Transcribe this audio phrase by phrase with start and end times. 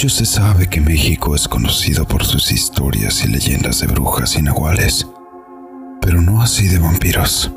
[0.00, 4.42] Mucho se sabe que México es conocido por sus historias y leyendas de brujas y
[6.00, 7.50] pero no así de vampiros.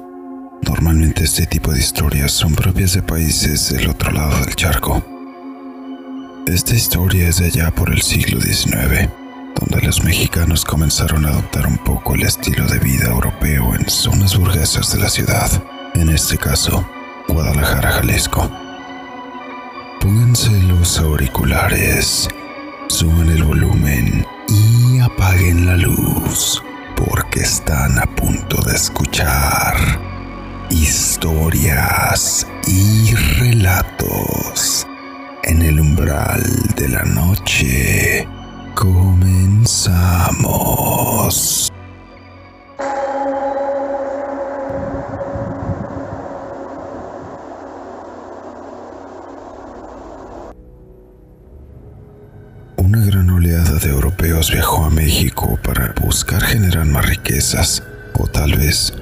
[0.61, 5.01] Normalmente este tipo de historias son propias de países del otro lado del charco.
[6.45, 9.07] Esta historia es de allá por el siglo XIX,
[9.61, 14.37] donde los mexicanos comenzaron a adoptar un poco el estilo de vida europeo en zonas
[14.37, 15.49] burguesas de la ciudad,
[15.95, 16.85] en este caso,
[17.29, 18.62] Guadalajara, Jalisco.
[20.03, 22.27] Pónganse los auriculares,
[22.89, 26.61] suban el volumen y apaguen la luz,
[26.97, 29.75] porque están a punto de escuchar
[30.69, 34.85] historias y relatos
[35.43, 36.43] en el umbral
[36.75, 38.27] de la noche.
[38.75, 39.63] Comenzamos.
[56.13, 57.81] Buscar generar más riquezas
[58.19, 58.93] o tal vez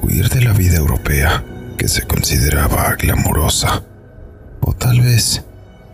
[0.00, 1.44] huir de la vida europea
[1.76, 3.82] que se consideraba glamurosa.
[4.62, 5.44] O tal vez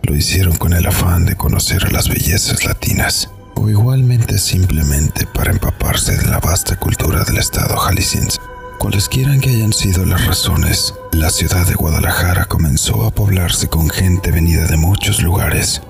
[0.03, 6.15] lo hicieron con el afán de conocer las bellezas latinas, o igualmente simplemente para empaparse
[6.15, 8.39] de la vasta cultura del estado jalisciense.
[8.79, 14.31] Cualesquiera que hayan sido las razones, la ciudad de Guadalajara comenzó a poblarse con gente
[14.31, 15.81] venida de muchos lugares,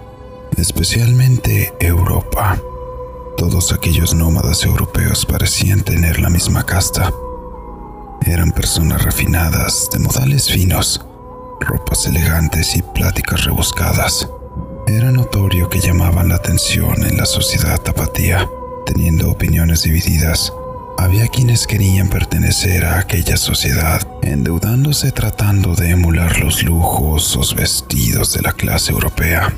[0.57, 2.59] especialmente Europa.
[3.37, 7.11] Todos aquellos nómadas europeos parecían tener la misma casta.
[8.25, 11.03] Eran personas refinadas, de modales finos,
[11.59, 14.29] ropas elegantes y pláticas rebuscadas.
[14.88, 18.47] Era notorio que llamaban la atención en la sociedad tapatía,
[18.85, 20.53] teniendo opiniones divididas.
[20.97, 28.41] Había quienes querían pertenecer a aquella sociedad, endeudándose tratando de emular los lujosos vestidos de
[28.41, 29.51] la clase europea,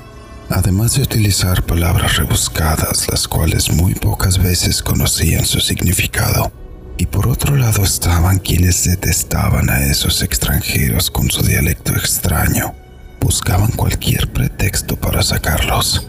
[0.54, 6.52] además de utilizar palabras rebuscadas, las cuales muy pocas veces conocían su significado.
[6.98, 12.76] Y por otro lado estaban quienes detestaban a esos extranjeros con su dialecto extraño.
[13.20, 16.08] Buscaban cualquier pretexto para sacarlos.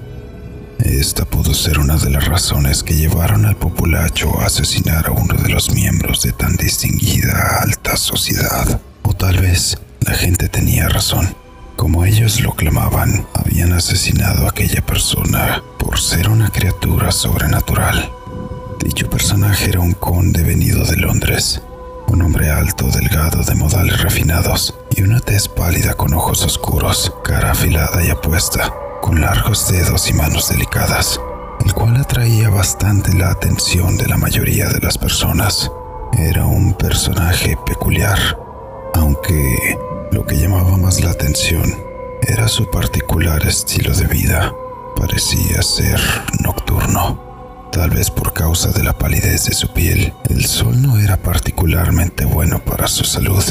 [0.78, 5.34] Esta pudo ser una de las razones que llevaron al populacho a asesinar a uno
[5.34, 8.80] de los miembros de tan distinguida alta sociedad.
[9.02, 11.43] O tal vez la gente tenía razón.
[11.76, 18.10] Como ellos lo clamaban, habían asesinado a aquella persona por ser una criatura sobrenatural.
[18.82, 21.60] Dicho personaje era un conde venido de Londres,
[22.06, 27.50] un hombre alto, delgado, de modales refinados y una tez pálida con ojos oscuros, cara
[27.50, 31.20] afilada y apuesta, con largos dedos y manos delicadas,
[31.64, 35.70] el cual atraía bastante la atención de la mayoría de las personas.
[36.16, 38.18] Era un personaje peculiar,
[38.94, 39.76] aunque
[40.14, 41.64] lo que llamaba más la atención
[42.22, 44.54] era su particular estilo de vida.
[44.96, 46.00] Parecía ser
[46.40, 47.68] nocturno.
[47.72, 52.24] Tal vez por causa de la palidez de su piel, el sol no era particularmente
[52.26, 53.42] bueno para su salud.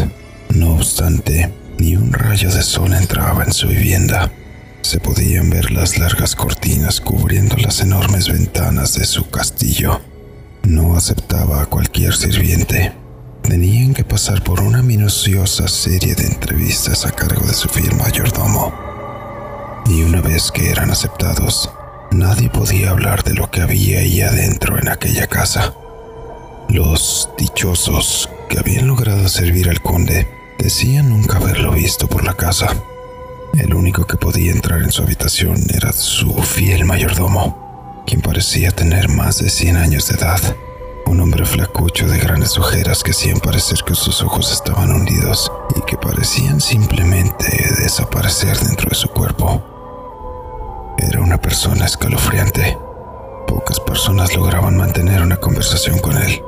[0.51, 4.31] No obstante, ni un rayo de sol entraba en su vivienda.
[4.83, 9.99] Se podían ver las largas cortinas cubriendo las enormes ventanas de su castillo.
[10.63, 13.02] No aceptaba a cualquier sirviente.
[13.43, 18.73] Tenían que pasar por una minuciosa serie de entrevistas a cargo de su fiel mayordomo.
[19.85, 21.69] Y una vez que eran aceptados,
[22.13, 25.73] Nadie podía hablar de lo que había ahí adentro en aquella casa.
[26.69, 30.27] Los dichosos que habían logrado servir al conde
[30.59, 32.67] decían nunca haberlo visto por la casa.
[33.57, 39.09] El único que podía entrar en su habitación era su fiel mayordomo, quien parecía tener
[39.09, 40.55] más de 100 años de edad.
[41.05, 45.81] Un hombre flacucho de grandes ojeras que hacían parecer que sus ojos estaban hundidos y
[45.81, 47.45] que parecían simplemente
[47.79, 49.61] desaparecer dentro de su cuerpo.
[50.97, 52.77] Era una persona escalofriante.
[53.47, 56.41] Pocas personas lograban mantener una conversación con él.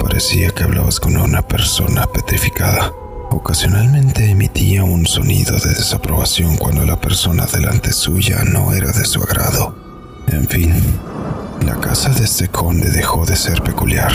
[0.00, 2.92] Parecía que hablabas con una persona petrificada.
[3.30, 9.22] Ocasionalmente emitía un sonido de desaprobación cuando la persona delante suya no era de su
[9.22, 9.74] agrado.
[10.28, 10.74] En fin,
[11.66, 14.12] la casa de este conde dejó de ser peculiar,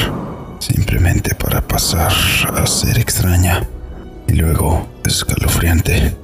[0.60, 2.12] simplemente para pasar
[2.54, 3.68] a ser extraña
[4.28, 6.16] y luego escalofriante.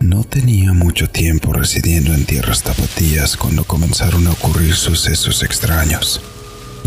[0.00, 6.20] No tenía mucho tiempo residiendo en tierras tapatías cuando comenzaron a ocurrir sucesos extraños.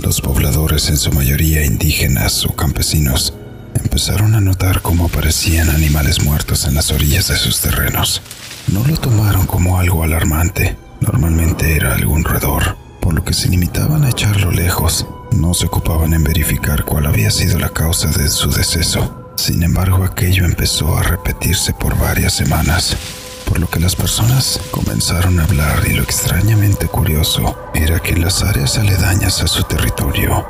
[0.01, 3.33] Los pobladores, en su mayoría indígenas o campesinos,
[3.75, 8.21] empezaron a notar cómo aparecían animales muertos en las orillas de sus terrenos.
[8.67, 14.03] No lo tomaron como algo alarmante, normalmente era algún roedor, por lo que se limitaban
[14.03, 15.05] a echarlo lejos.
[15.31, 19.31] No se ocupaban en verificar cuál había sido la causa de su deceso.
[19.35, 22.97] Sin embargo, aquello empezó a repetirse por varias semanas,
[23.47, 28.23] por lo que las personas comenzaron a hablar y lo extrañamente curioso era que en
[28.23, 30.43] las áreas aledañas a su territorio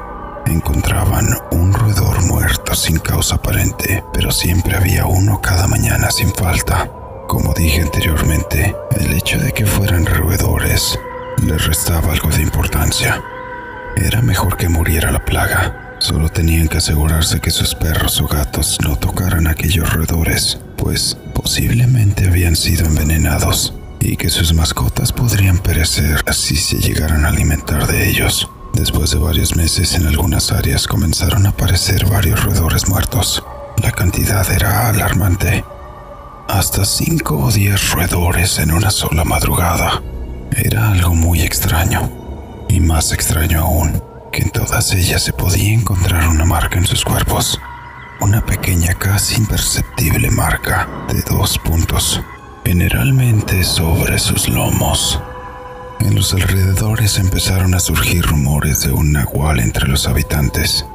[0.46, 6.90] encontraban un roedor muerto sin causa aparente, pero siempre había uno cada mañana sin falta.
[7.28, 10.98] Como dije anteriormente, el hecho de que fueran roedores
[11.44, 13.22] les restaba algo de importancia.
[13.98, 15.96] Era mejor que muriera la plaga.
[16.00, 22.28] Solo tenían que asegurarse que sus perros o gatos no tocaran aquellos roedores, pues posiblemente
[22.28, 28.10] habían sido envenenados y que sus mascotas podrían perecer si se llegaran a alimentar de
[28.10, 28.50] ellos.
[28.74, 33.44] Después de varios meses en algunas áreas comenzaron a aparecer varios roedores muertos.
[33.82, 35.64] La cantidad era alarmante.
[36.50, 40.02] Hasta cinco o diez roedores en una sola madrugada.
[40.56, 42.10] Era algo muy extraño.
[42.70, 47.04] Y más extraño aún, que en todas ellas se podía encontrar una marca en sus
[47.04, 47.60] cuerpos.
[48.22, 52.22] Una pequeña casi imperceptible marca de dos puntos,
[52.64, 55.20] generalmente sobre sus lomos.
[56.00, 60.86] En los alrededores empezaron a surgir rumores de un nahual entre los habitantes.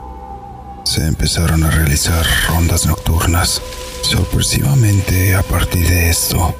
[0.85, 3.61] Se empezaron a realizar rondas nocturnas.
[4.01, 6.55] Sorpresivamente, a partir de esto,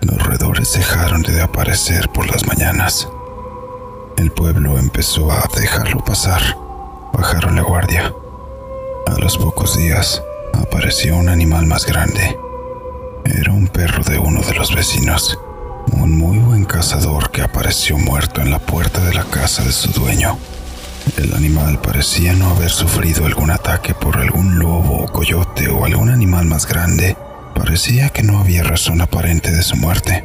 [0.00, 3.08] los roedores dejaron de aparecer por las mañanas.
[4.16, 6.42] El pueblo empezó a dejarlo pasar.
[7.12, 8.12] Bajaron la guardia.
[9.06, 10.22] A los pocos días,
[10.52, 12.38] apareció un animal más grande.
[13.24, 15.38] Era un perro de uno de los vecinos
[15.92, 19.90] un muy buen cazador que apareció muerto en la puerta de la casa de su
[19.92, 20.38] dueño.
[21.16, 26.10] El animal parecía no haber sufrido algún ataque por algún lobo o coyote o algún
[26.10, 27.16] animal más grande.
[27.56, 30.24] Parecía que no había razón aparente de su muerte.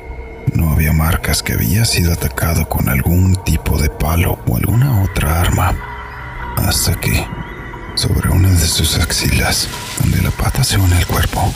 [0.53, 5.41] No había marcas que había sido atacado con algún tipo de palo o alguna otra
[5.41, 5.75] arma.
[6.57, 7.25] Hasta que,
[7.95, 9.67] sobre una de sus axilas,
[9.99, 11.51] donde la pata se une al cuerpo,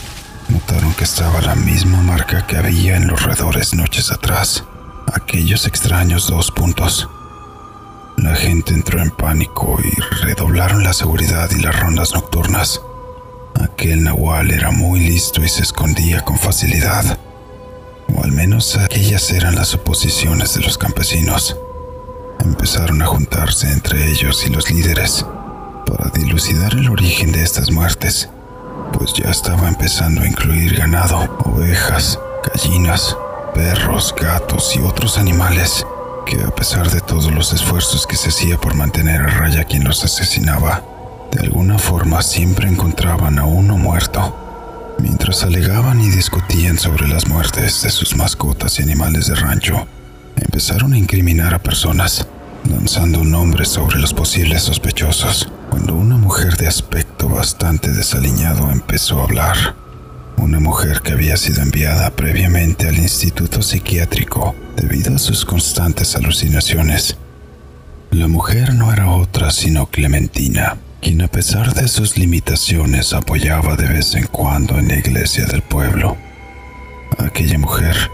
[0.48, 4.64] Notaron que estaba la misma marca que había en los roedores noches atrás,
[5.12, 7.08] aquellos extraños dos puntos.
[8.16, 9.90] La gente entró en pánico y
[10.24, 12.80] redoblaron la seguridad y las rondas nocturnas.
[13.78, 17.18] Aquel nahual era muy listo y se escondía con facilidad.
[18.14, 21.58] O al menos aquellas eran las suposiciones de los campesinos.
[22.40, 25.26] Empezaron a juntarse entre ellos y los líderes
[25.84, 28.30] para dilucidar el origen de estas muertes
[28.94, 32.18] pues ya estaba empezando a incluir ganado, ovejas,
[32.50, 33.14] gallinas,
[33.54, 35.86] perros, gatos y otros animales
[36.24, 39.84] que a pesar de todos los esfuerzos que se hacía por mantener a raya quien
[39.84, 40.82] los asesinaba,
[41.32, 44.34] de alguna forma siempre encontraban a uno muerto.
[44.98, 49.86] Mientras alegaban y discutían sobre las muertes de sus mascotas y animales de rancho,
[50.36, 52.26] empezaron a incriminar a personas,
[52.68, 59.24] lanzando nombres sobre los posibles sospechosos cuando una mujer de aspecto bastante desaliñado empezó a
[59.24, 59.74] hablar.
[60.38, 67.16] Una mujer que había sido enviada previamente al instituto psiquiátrico debido a sus constantes alucinaciones.
[68.10, 73.86] La mujer no era otra sino Clementina, quien a pesar de sus limitaciones apoyaba de
[73.88, 76.16] vez en cuando en la iglesia del pueblo.
[77.18, 78.10] Aquella mujer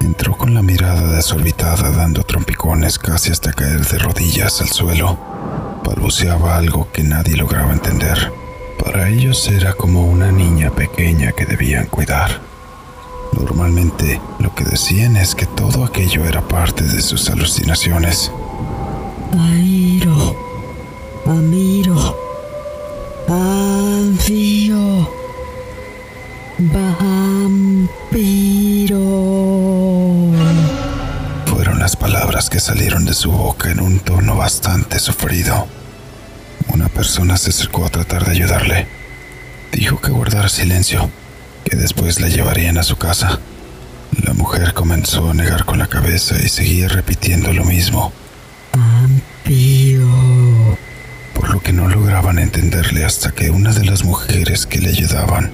[0.00, 5.18] entró con la mirada desorbitada dando trompicones casi hasta caer de rodillas al suelo
[5.88, 8.32] balbuceaba algo que nadie lograba entender.
[8.82, 12.40] Para ellos era como una niña pequeña que debían cuidar.
[13.32, 18.30] Normalmente lo que decían es que todo aquello era parte de sus alucinaciones.
[19.38, 20.36] Airo,
[21.28, 22.16] Amiro,
[23.28, 25.10] Anfio,
[26.58, 27.98] Vampiro
[31.88, 35.66] las palabras que salieron de su boca en un tono bastante sufrido.
[36.68, 38.86] Una persona se acercó a tratar de ayudarle.
[39.72, 41.10] Dijo que guardara silencio,
[41.64, 43.40] que después la llevarían a su casa.
[44.22, 48.12] La mujer comenzó a negar con la cabeza y seguía repitiendo lo mismo.
[48.74, 48.80] Lo
[51.68, 55.52] que no lograban entenderle hasta que una de las mujeres que le ayudaban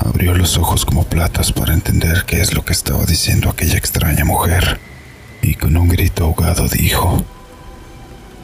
[0.00, 4.24] abrió los ojos como platas para entender qué es lo que estaba diciendo aquella extraña
[4.24, 4.80] mujer
[5.40, 7.24] y con un grito ahogado dijo,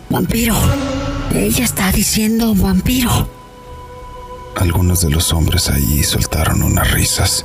[0.08, 0.54] Vampiro,
[1.35, 3.28] ella está diciendo vampiro.
[4.54, 7.44] Algunos de los hombres allí soltaron unas risas.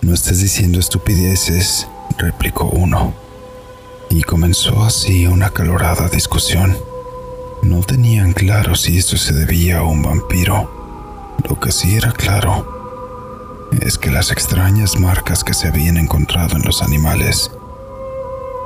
[0.00, 1.86] No estés diciendo estupideces,
[2.16, 3.12] replicó uno.
[4.08, 6.91] Y comenzó así una calorada discusión.
[7.62, 10.68] No tenían claro si esto se debía a un vampiro.
[11.48, 16.62] Lo que sí era claro es que las extrañas marcas que se habían encontrado en
[16.62, 17.50] los animales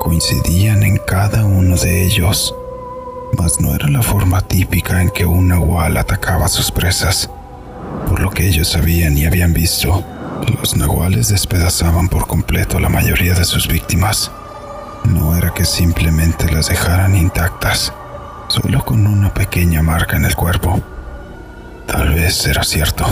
[0.00, 2.54] coincidían en cada uno de ellos,
[3.36, 7.28] mas no era la forma típica en que un nahual atacaba a sus presas.
[8.08, 10.04] Por lo que ellos sabían y habían visto,
[10.60, 14.30] Los nahuales despedazaban por completo a la mayoría de sus víctimas.
[15.04, 17.92] No era que simplemente las dejaran intactas,
[18.62, 20.80] solo con una pequeña marca en el cuerpo.
[21.86, 23.04] Tal vez era cierto.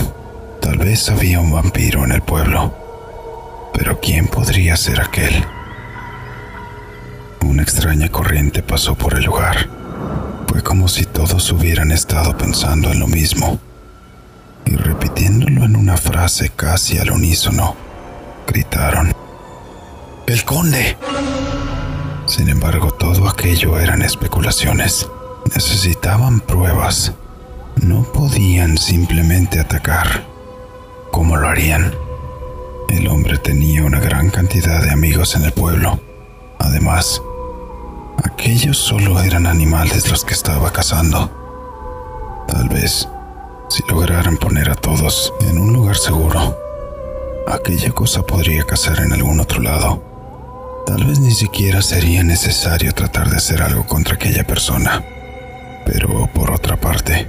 [0.59, 2.73] Tal vez había un vampiro en el pueblo.
[3.73, 5.45] Pero ¿quién podría ser aquel?
[7.41, 9.69] Una extraña corriente pasó por el lugar.
[10.47, 13.59] Fue como si todos hubieran estado pensando en lo mismo.
[14.65, 17.75] Y repitiéndolo en una frase casi al unísono,
[18.47, 19.13] gritaron.
[20.25, 20.97] ¡El conde!
[22.25, 25.07] Sin embargo, todo aquello eran especulaciones.
[25.53, 27.13] Necesitaban pruebas.
[27.81, 30.25] No podían simplemente atacar.
[31.11, 31.93] ¿Cómo lo harían?
[32.89, 35.99] El hombre tenía una gran cantidad de amigos en el pueblo.
[36.59, 37.21] Además,
[38.23, 41.31] aquellos solo eran animales los que estaba cazando.
[42.47, 43.07] Tal vez,
[43.69, 46.57] si lograran poner a todos en un lugar seguro,
[47.47, 50.03] aquella cosa podría cazar en algún otro lado.
[50.85, 55.03] Tal vez ni siquiera sería necesario tratar de hacer algo contra aquella persona.
[55.85, 57.27] Pero por otra parte,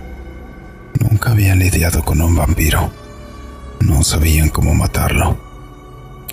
[1.00, 2.90] nunca habían lidiado con un vampiro.
[3.80, 5.38] No sabían cómo matarlo.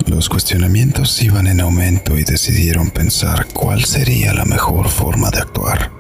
[0.06, 5.92] Los cuestionamientos iban en aumento y decidieron pensar cuál sería la mejor forma de actuar.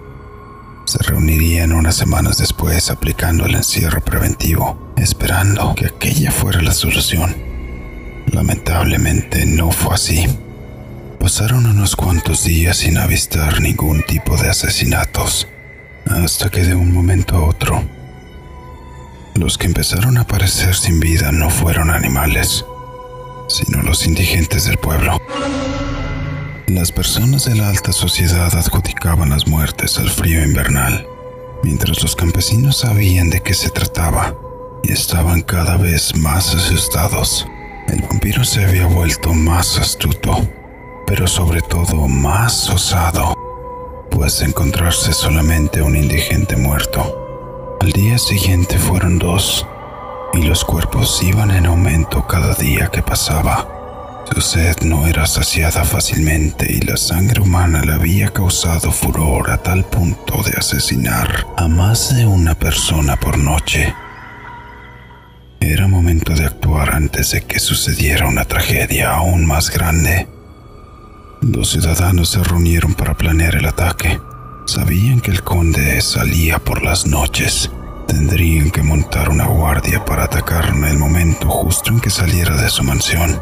[0.85, 7.35] Se reunirían unas semanas después aplicando el encierro preventivo, esperando que aquella fuera la solución.
[8.27, 10.25] Lamentablemente no fue así.
[11.19, 15.47] Pasaron unos cuantos días sin avistar ningún tipo de asesinatos,
[16.09, 17.83] hasta que de un momento a otro,
[19.35, 22.65] los que empezaron a aparecer sin vida no fueron animales,
[23.47, 25.19] sino los indigentes del pueblo.
[26.67, 31.07] Las personas de la alta sociedad adjudicaban las muertes al frío invernal,
[31.63, 34.35] mientras los campesinos sabían de qué se trataba
[34.83, 37.47] y estaban cada vez más asustados.
[37.87, 40.47] El vampiro se había vuelto más astuto
[41.05, 43.33] pero sobre todo más osado,
[44.13, 47.77] pues encontrarse solamente un indigente muerto.
[47.81, 49.65] Al día siguiente fueron dos,
[50.33, 53.67] y los cuerpos iban en aumento cada día que pasaba.
[54.31, 59.57] Su sed no era saciada fácilmente y la sangre humana le había causado furor a
[59.57, 63.93] tal punto de asesinar a más de una persona por noche.
[65.59, 70.27] Era momento de actuar antes de que sucediera una tragedia aún más grande.
[71.51, 74.21] Los ciudadanos se reunieron para planear el ataque.
[74.65, 77.69] Sabían que el conde salía por las noches.
[78.07, 82.69] Tendrían que montar una guardia para atacar en el momento justo en que saliera de
[82.69, 83.41] su mansión.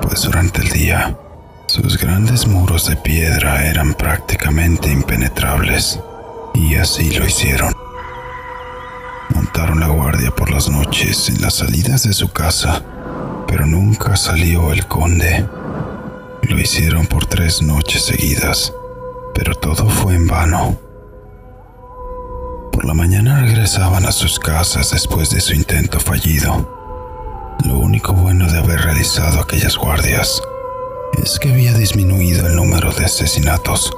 [0.00, 1.18] Pues durante el día,
[1.66, 6.00] sus grandes muros de piedra eran prácticamente impenetrables.
[6.54, 7.74] Y así lo hicieron.
[9.34, 12.82] Montaron la guardia por las noches en las salidas de su casa,
[13.46, 15.46] pero nunca salió el conde.
[16.48, 18.72] Lo hicieron por tres noches seguidas,
[19.34, 20.78] pero todo fue en vano.
[22.72, 27.56] Por la mañana regresaban a sus casas después de su intento fallido.
[27.64, 30.40] Lo único bueno de haber realizado aquellas guardias
[31.20, 33.92] es que había disminuido el número de asesinatos,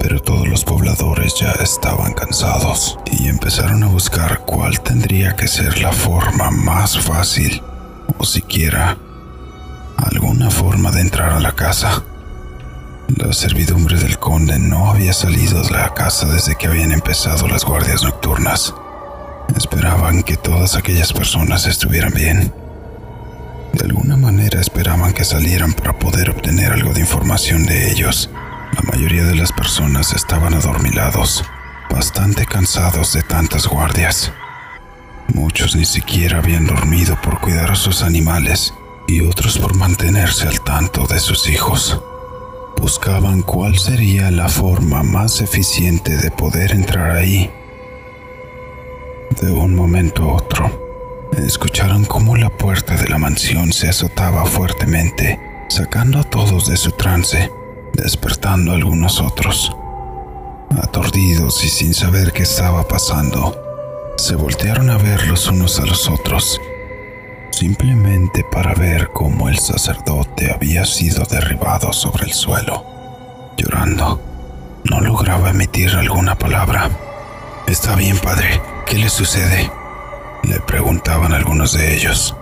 [0.00, 5.78] pero todos los pobladores ya estaban cansados y empezaron a buscar cuál tendría que ser
[5.82, 7.60] la forma más fácil
[8.16, 8.96] o siquiera
[10.02, 12.02] alguna forma de entrar a la casa.
[13.16, 17.64] La servidumbre del conde no había salido de la casa desde que habían empezado las
[17.64, 18.74] guardias nocturnas.
[19.56, 22.52] Esperaban que todas aquellas personas estuvieran bien.
[23.72, 28.30] De alguna manera esperaban que salieran para poder obtener algo de información de ellos.
[28.74, 31.44] La mayoría de las personas estaban adormilados,
[31.90, 34.32] bastante cansados de tantas guardias.
[35.34, 38.74] Muchos ni siquiera habían dormido por cuidar a sus animales
[39.12, 42.00] y otros por mantenerse al tanto de sus hijos.
[42.80, 47.50] Buscaban cuál sería la forma más eficiente de poder entrar ahí.
[49.40, 55.38] De un momento a otro, escucharon cómo la puerta de la mansión se azotaba fuertemente,
[55.68, 57.52] sacando a todos de su trance,
[57.92, 59.76] despertando a algunos otros.
[60.82, 63.58] Aturdidos y sin saber qué estaba pasando,
[64.16, 66.58] se voltearon a ver los unos a los otros
[67.62, 72.84] simplemente para ver cómo el sacerdote había sido derribado sobre el suelo.
[73.56, 74.20] Llorando,
[74.82, 76.90] no lograba emitir alguna palabra.
[77.68, 79.70] Está bien, padre, ¿qué le sucede?
[80.42, 82.34] Le preguntaban algunos de ellos.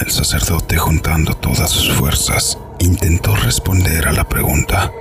[0.00, 4.92] El sacerdote, juntando todas sus fuerzas, intentó responder a la pregunta,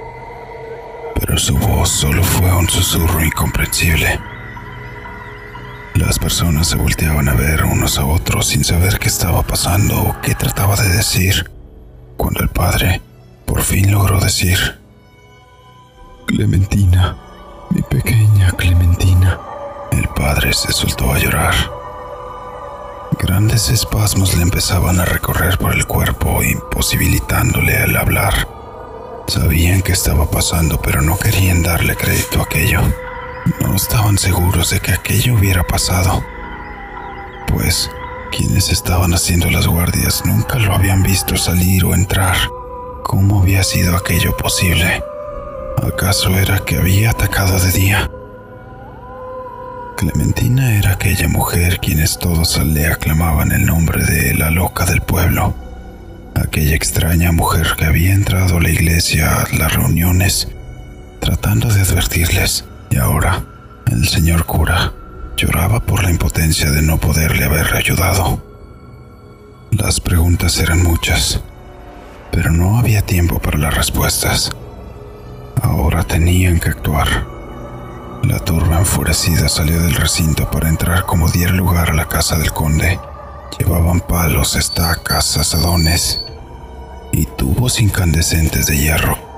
[1.20, 4.20] pero su voz solo fue un susurro incomprensible.
[5.96, 10.22] Las personas se volteaban a ver unos a otros sin saber qué estaba pasando o
[10.22, 11.50] qué trataba de decir,
[12.18, 13.02] cuando el padre
[13.46, 14.58] por fin logró decir,
[16.26, 17.18] Clementina,
[17.70, 19.40] mi pequeña Clementina.
[19.92, 21.54] El padre se soltó a llorar.
[23.20, 28.48] Grandes espasmos le empezaban a recorrer por el cuerpo, imposibilitándole el hablar.
[29.28, 32.82] Sabían qué estaba pasando, pero no querían darle crédito a aquello.
[33.60, 36.24] No estaban seguros de que aquello hubiera pasado,
[37.48, 37.90] pues
[38.32, 42.36] quienes estaban haciendo las guardias nunca lo habían visto salir o entrar.
[43.04, 45.04] ¿Cómo había sido aquello posible?
[45.82, 48.12] ¿Acaso era que había atacado de día?
[49.98, 55.54] Clementina era aquella mujer quienes todos le aclamaban el nombre de la loca del pueblo,
[56.36, 60.48] aquella extraña mujer que había entrado a la iglesia a las reuniones
[61.22, 63.44] tratando de advertirles y ahora
[63.88, 64.94] el señor cura
[65.38, 68.44] lloraba por la impotencia de no poderle haber ayudado.
[69.72, 71.42] Las preguntas eran muchas,
[72.32, 74.52] pero no había tiempo para las respuestas.
[75.62, 77.26] Ahora tenían que actuar.
[78.24, 82.52] La turba enfurecida salió del recinto para entrar como diera lugar a la casa del
[82.52, 83.00] conde.
[83.58, 86.24] Llevaban palos, estacas, asadones
[87.12, 89.31] y tubos incandescentes de hierro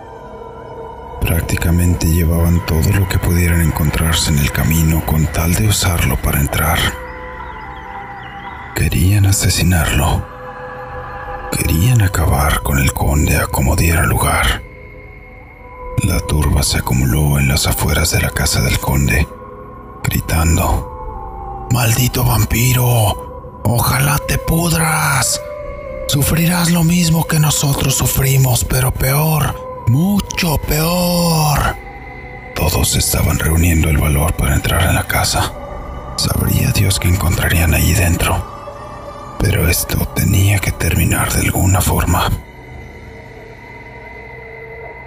[1.23, 6.41] Prácticamente llevaban todo lo que pudieran encontrarse en el camino con tal de usarlo para
[6.41, 6.77] entrar.
[8.75, 10.27] Querían asesinarlo.
[11.53, 14.63] Querían acabar con el conde a como diera lugar.
[16.03, 19.25] La turba se acumuló en las afueras de la casa del conde,
[20.03, 23.61] gritando, ¡Maldito vampiro!
[23.63, 25.39] ¡Ojalá te pudras!
[26.09, 31.75] Sufrirás lo mismo que nosotros sufrimos, pero peor mucho peor.
[32.55, 35.53] Todos estaban reuniendo el valor para entrar en la casa.
[36.17, 38.51] Sabría Dios que encontrarían allí dentro.
[39.39, 42.29] Pero esto tenía que terminar de alguna forma.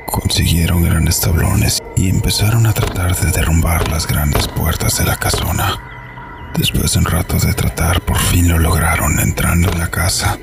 [0.07, 6.53] Consiguieron grandes tablones y empezaron a tratar de derrumbar las grandes puertas de la casona.
[6.57, 10.39] Después de un rato de tratar, por fin lo lograron entrando en la casa.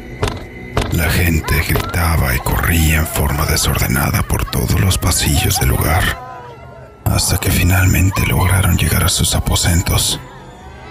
[0.93, 6.03] La gente gritaba y corría en forma desordenada por todos los pasillos del lugar,
[7.05, 10.19] hasta que finalmente lograron llegar a sus aposentos.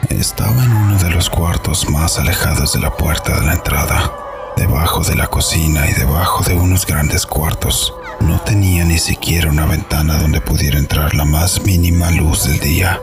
[0.09, 4.13] Estaba en uno de los cuartos más alejados de la puerta de la entrada,
[4.57, 7.95] debajo de la cocina y debajo de unos grandes cuartos.
[8.19, 13.01] No tenía ni siquiera una ventana donde pudiera entrar la más mínima luz del día.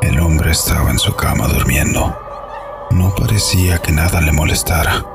[0.00, 2.16] El hombre estaba en su cama durmiendo.
[2.92, 5.11] No parecía que nada le molestara.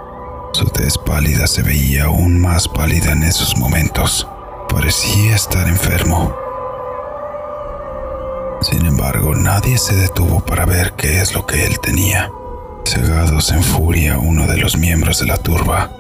[0.54, 4.28] Su tez pálida se veía aún más pálida en esos momentos.
[4.70, 6.36] Parecía estar enfermo.
[8.62, 12.32] Sin embargo, nadie se detuvo para ver qué es lo que él tenía.
[12.86, 15.92] Cegados en furia, uno de los miembros de la turba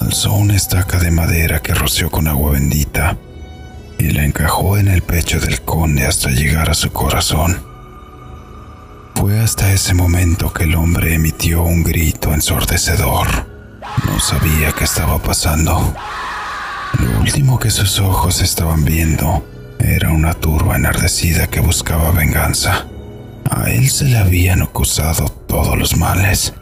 [0.00, 3.16] alzó una estaca de madera que roció con agua bendita
[3.98, 7.62] y la encajó en el pecho del conde hasta llegar a su corazón.
[9.14, 13.49] Fue hasta ese momento que el hombre emitió un grito ensordecedor.
[14.06, 15.94] No sabía qué estaba pasando.
[16.98, 19.44] Lo último que sus ojos estaban viendo
[19.78, 22.86] era una turba enardecida que buscaba venganza.
[23.50, 26.54] A él se le habían acusado todos los males.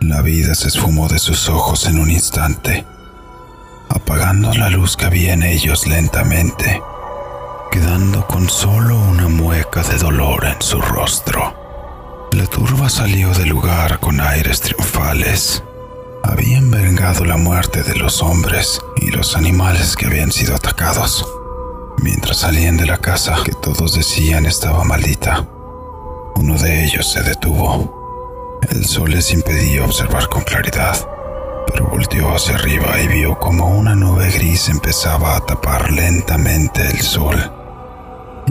[0.00, 2.86] La vida se esfumó de sus ojos en un instante,
[3.88, 6.80] apagando la luz que había en ellos lentamente,
[7.70, 11.59] quedando con solo una mueca de dolor en su rostro.
[12.32, 15.64] La turba salió del lugar con aires triunfales.
[16.22, 21.26] Habían vengado la muerte de los hombres y los animales que habían sido atacados.
[21.98, 25.44] Mientras salían de la casa que todos decían estaba maldita,
[26.36, 28.60] uno de ellos se detuvo.
[28.70, 30.96] El sol les impedía observar con claridad,
[31.66, 37.00] pero volteó hacia arriba y vio como una nube gris empezaba a tapar lentamente el
[37.00, 37.52] sol.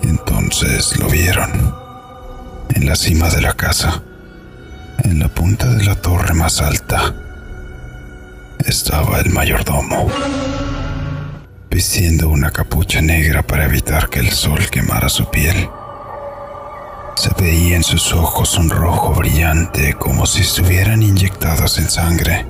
[0.04, 1.79] Y entonces lo vieron
[2.80, 4.02] en la cima de la casa,
[5.04, 7.14] en la punta de la torre más alta,
[8.66, 10.08] estaba el mayordomo,
[11.70, 15.70] vistiendo una capucha negra para evitar que el sol quemara su piel.
[17.18, 22.48] Se veía en sus ojos un rojo brillante como si estuvieran inyectados en sangre,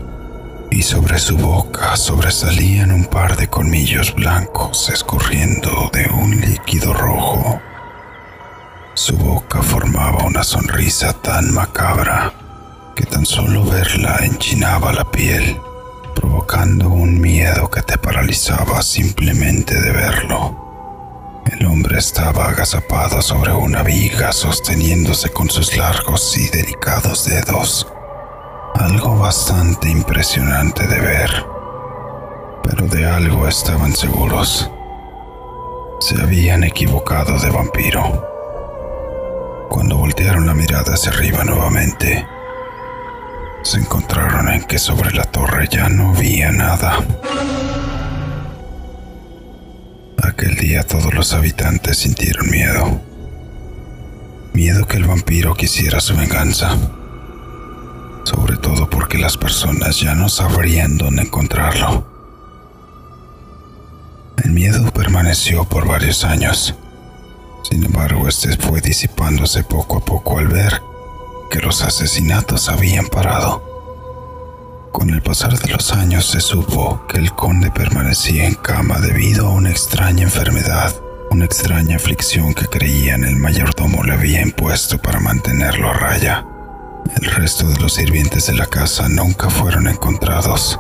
[0.70, 7.60] y sobre su boca sobresalían un par de colmillos blancos escurriendo de un líquido rojo.
[9.00, 12.34] Su boca formaba una sonrisa tan macabra
[12.98, 15.58] que tan solo verla enchinaba la piel,
[16.14, 21.42] provocando un miedo que te paralizaba simplemente de verlo.
[21.50, 27.88] El hombre estaba agazapado sobre una viga sosteniéndose con sus largos y delicados dedos.
[28.76, 31.46] Algo bastante impresionante de ver.
[32.64, 34.70] Pero de algo estaban seguros.
[36.02, 38.39] Se habían equivocado de vampiro.
[39.70, 42.26] Cuando voltearon la mirada hacia arriba nuevamente,
[43.62, 46.98] se encontraron en que sobre la torre ya no había nada.
[50.24, 53.00] Aquel día todos los habitantes sintieron miedo.
[54.54, 56.76] Miedo que el vampiro quisiera su venganza.
[58.24, 62.08] Sobre todo porque las personas ya no sabrían dónde encontrarlo.
[64.44, 66.76] El miedo permaneció por varios años.
[67.64, 70.82] Sin embargo, este fue disipándose poco a poco al ver
[71.50, 73.64] que los asesinatos habían parado.
[74.92, 79.48] Con el pasar de los años se supo que el conde permanecía en cama debido
[79.48, 80.94] a una extraña enfermedad,
[81.32, 86.46] una extraña aflicción que creían el mayordomo le había impuesto para mantenerlo a raya.
[87.22, 90.80] El resto de los sirvientes de la casa nunca fueron encontrados.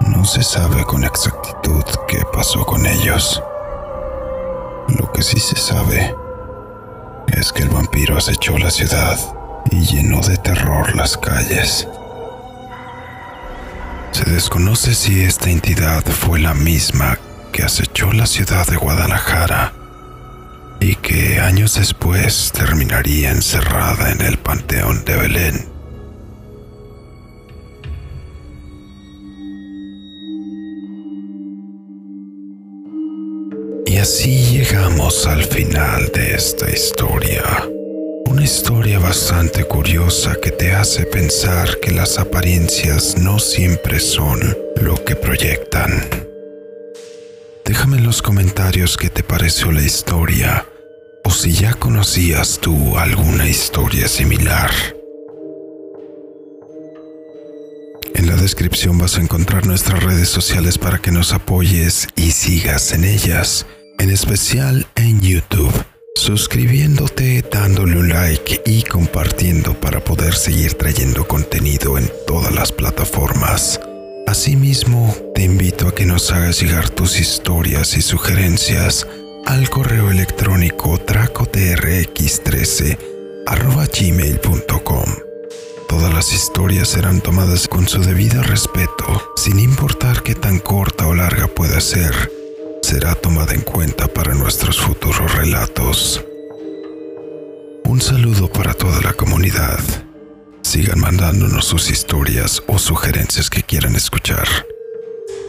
[0.00, 3.42] No se sabe con exactitud qué pasó con ellos.
[4.88, 6.14] Lo que sí se sabe
[7.28, 9.18] es que el vampiro acechó la ciudad
[9.70, 11.88] y llenó de terror las calles.
[14.12, 17.18] Se desconoce si esta entidad fue la misma
[17.52, 19.72] que acechó la ciudad de Guadalajara
[20.80, 25.73] y que años después terminaría encerrada en el Panteón de Belén.
[34.04, 37.42] Así llegamos al final de esta historia.
[38.26, 44.40] Una historia bastante curiosa que te hace pensar que las apariencias no siempre son
[44.82, 46.06] lo que proyectan.
[47.64, 50.66] Déjame en los comentarios qué te pareció la historia
[51.24, 54.70] o si ya conocías tú alguna historia similar.
[58.14, 62.92] En la descripción vas a encontrar nuestras redes sociales para que nos apoyes y sigas
[62.92, 63.64] en ellas,
[63.98, 71.98] en especial en YouTube suscribiéndote, dándole un like y compartiendo para poder seguir trayendo contenido
[71.98, 73.78] en todas las plataformas.
[74.26, 79.06] Asimismo, te invito a que nos hagas llegar tus historias y sugerencias
[79.44, 82.96] al correo electrónico tracotrx13
[83.46, 85.04] gmail.com.
[85.88, 91.14] Todas las historias serán tomadas con su debido respeto, sin importar qué tan corta o
[91.14, 92.43] larga pueda ser
[92.84, 96.22] será tomada en cuenta para nuestros futuros relatos.
[97.84, 99.80] Un saludo para toda la comunidad.
[100.60, 104.46] Sigan mandándonos sus historias o sugerencias que quieran escuchar.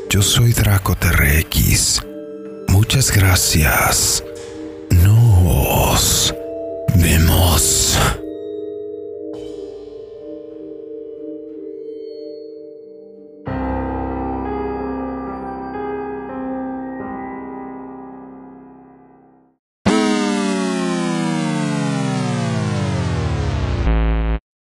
[0.09, 2.03] Yo soy Draco TRX.
[2.69, 4.23] Muchas gracias.
[4.91, 6.33] Nos
[6.95, 7.99] vemos.